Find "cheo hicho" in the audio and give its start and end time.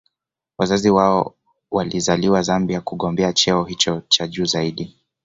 3.33-4.01